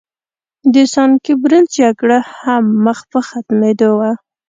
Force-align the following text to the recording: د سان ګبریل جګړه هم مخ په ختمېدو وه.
د 0.73 0.75
سان 0.93 1.09
ګبریل 1.25 1.65
جګړه 1.79 2.19
هم 2.39 2.63
مخ 2.85 2.99
په 3.11 3.19
ختمېدو 3.27 3.89
وه. 3.99 4.11